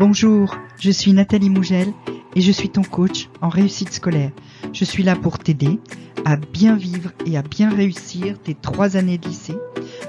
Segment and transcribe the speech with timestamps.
[0.00, 1.92] Bonjour, je suis Nathalie Mougel
[2.34, 4.30] et je suis ton coach en réussite scolaire.
[4.72, 5.78] Je suis là pour t'aider
[6.24, 9.58] à bien vivre et à bien réussir tes trois années de lycée,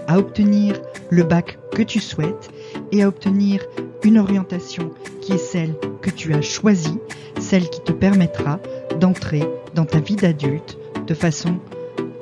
[0.08, 2.50] à obtenir le bac que tu souhaites
[2.94, 3.66] et à obtenir
[4.06, 6.98] une orientation qui est celle que tu as choisie,
[7.38, 8.62] celle qui te permettra
[9.02, 9.44] d'entrer
[9.76, 11.60] dans ta vie d'adulte de façon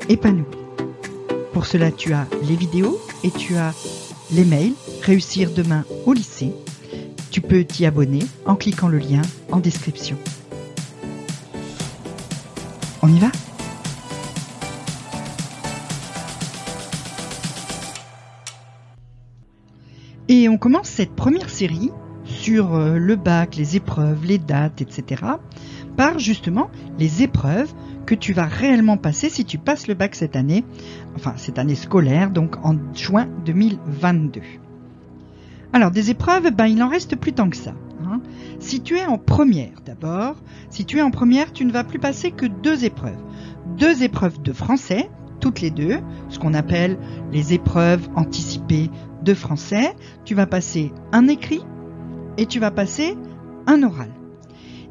[0.10, 0.44] épanouie.
[1.54, 3.76] Pour cela, tu as les vidéos et tu as
[4.32, 4.74] les mails
[5.04, 6.52] Réussir demain au lycée.
[7.32, 10.18] Tu peux t'y abonner en cliquant le lien en description.
[13.02, 13.30] On y va?
[20.28, 21.92] Et on commence cette première série
[22.24, 25.24] sur euh, le bac, les épreuves, les dates, etc.
[25.98, 26.70] par justement
[27.00, 27.74] les épreuves
[28.06, 30.64] que tu vas réellement passer si tu passes le bac cette année,
[31.16, 34.42] enfin cette année scolaire, donc en juin 2022.
[35.74, 37.74] Alors des épreuves, ben il en reste plus tant que ça.
[38.04, 38.22] Hein.
[38.60, 40.36] Si tu es en première d'abord,
[40.70, 43.22] si tu es en première, tu ne vas plus passer que deux épreuves.
[43.78, 46.98] Deux épreuves de français, toutes les deux, ce qu'on appelle
[47.32, 48.90] les épreuves anticipées
[49.24, 49.96] de français.
[50.26, 51.62] Tu vas passer un écrit
[52.38, 53.16] et tu vas passer
[53.68, 54.10] un oral.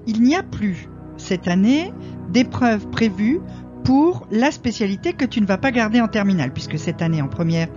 [0.07, 1.93] Il n'y a plus cette année
[2.31, 3.41] d'épreuves prévues
[3.85, 7.29] pour la spécialité que tu ne vas pas garder en terminale, puisque cette année en
[7.29, 7.69] première,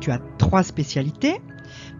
[0.00, 1.40] tu as trois spécialités,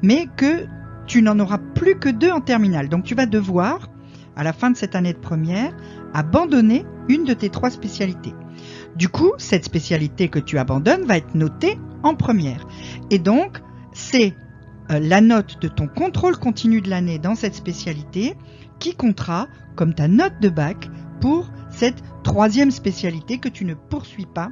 [0.03, 0.67] mais que
[1.07, 2.89] tu n'en auras plus que deux en terminale.
[2.89, 3.91] Donc tu vas devoir,
[4.37, 5.73] à la fin de cette année de première,
[6.15, 8.35] abandonner une de tes trois spécialités.
[8.97, 12.67] Du coup, cette spécialité que tu abandonnes va être notée en première.
[13.11, 13.61] Et donc,
[13.93, 14.35] c'est
[14.91, 18.35] euh, la note de ton contrôle continu de l'année dans cette spécialité
[18.79, 20.89] qui comptera comme ta note de bac
[21.21, 24.51] pour cette troisième spécialité que tu ne poursuis pas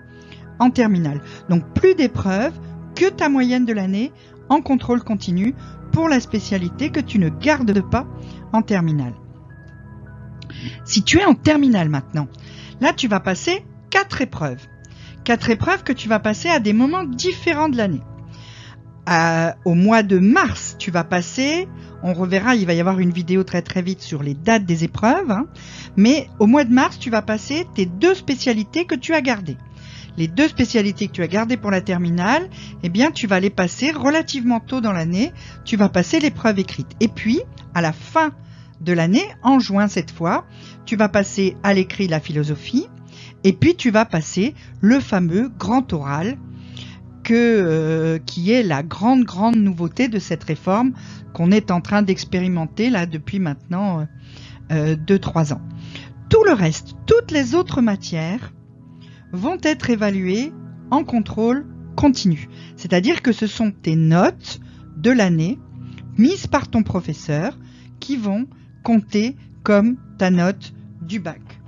[0.59, 1.21] en terminale.
[1.49, 2.59] Donc plus d'épreuves
[2.95, 4.13] que ta moyenne de l'année
[4.49, 5.55] en contrôle continu
[5.93, 8.07] pour la spécialité que tu ne gardes pas
[8.53, 9.15] en terminale.
[10.85, 12.29] Si tu es en terminale maintenant,
[12.81, 14.67] là tu vas passer quatre épreuves.
[15.25, 18.03] Quatre épreuves que tu vas passer à des moments différents de l'année.
[19.65, 21.69] au mois de mars, tu vas passer,
[22.03, 24.85] on reverra, il va y avoir une vidéo très très vite sur les dates des
[24.85, 25.47] épreuves, hein.
[25.97, 29.57] mais au mois de mars, tu vas passer tes deux spécialités que tu as gardées.
[30.19, 32.51] Les deux spécialités que tu as gardées pour la terminale,
[32.83, 35.33] eh bien, tu vas les passer relativement tôt dans l'année.
[35.65, 36.89] Tu vas passer l'épreuve écrite.
[36.99, 37.41] Et puis,
[37.73, 38.33] à la fin
[38.81, 40.45] de l'année, en juin cette fois,
[40.87, 42.89] tu vas passer à l'écrit la philosophie,
[43.45, 46.37] et puis tu vas passer le fameux grand oral
[47.31, 50.95] euh, qui est la grande grande nouveauté de cette réforme
[51.35, 54.07] qu'on est en train d'expérimenter là depuis maintenant
[54.71, 55.61] 2-3 euh, euh, ans.
[56.31, 58.53] Tout le reste, toutes les autres matières
[59.33, 60.53] vont être évaluées
[60.91, 61.67] en contrôle
[61.97, 62.49] continu.
[62.77, 64.61] C'est-à-dire que ce sont tes notes
[64.97, 65.59] de l'année
[66.17, 67.59] mises par ton professeur
[68.01, 68.47] qui vont
[68.83, 70.73] compter comme ta note
[71.03, 71.59] du bac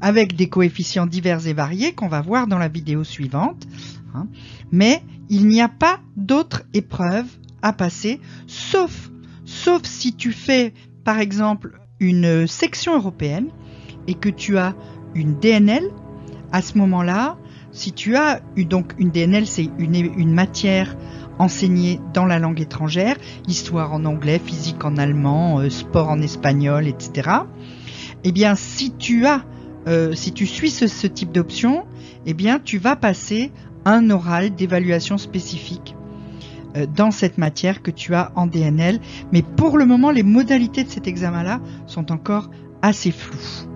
[0.00, 3.66] avec des coefficients divers et variés qu'on va voir dans la vidéo suivante.
[4.14, 4.26] Hein.
[4.72, 7.28] Mais il n'y a pas d'autres épreuves
[7.62, 9.10] à passer, sauf,
[9.44, 10.72] sauf si tu fais,
[11.04, 13.48] par exemple, une section européenne
[14.06, 14.74] et que tu as
[15.14, 15.84] une DNL.
[16.52, 17.36] À ce moment-là,
[17.72, 20.96] si tu as eu donc une DNL, c'est une, une matière
[21.38, 23.16] enseignée dans la langue étrangère,
[23.48, 27.30] histoire en anglais, physique en allemand, euh, sport en espagnol, etc.
[28.24, 29.44] Eh bien, si tu as
[29.88, 31.86] euh, si tu suis ce, type d'option,
[32.26, 33.50] eh bien, tu vas passer
[33.86, 35.96] un oral d'évaluation spécifique
[36.76, 39.00] euh, dans cette matière que tu as en DNL.
[39.32, 42.50] Mais pour le moment, les modalités de cet examen-là sont encore
[42.82, 43.69] assez floues.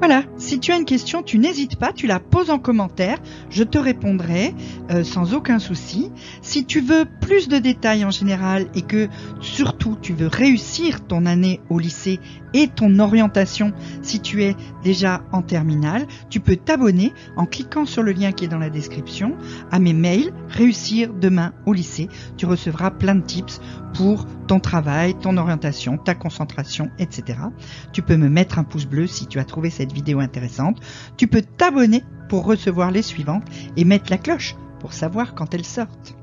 [0.00, 3.18] Voilà, si tu as une question, tu n'hésites pas, tu la poses en commentaire,
[3.50, 4.54] je te répondrai
[4.90, 6.10] euh, sans aucun souci.
[6.40, 9.08] Si tu veux plus de détails en général et que
[9.42, 12.18] surtout tu veux réussir ton année au lycée
[12.54, 18.02] et ton orientation si tu es déjà en terminale, tu peux t'abonner en cliquant sur
[18.02, 19.36] le lien qui est dans la description
[19.70, 22.08] à mes mails Réussir demain au lycée.
[22.38, 23.60] Tu recevras plein de tips
[23.94, 27.38] pour ton travail, ton orientation, ta concentration, etc.
[27.92, 30.78] Tu peux me mettre un pouce bleu si tu as trouvé cette vidéo intéressante.
[31.16, 33.44] Tu peux t'abonner pour recevoir les suivantes
[33.76, 36.16] et mettre la cloche pour savoir quand elles sortent.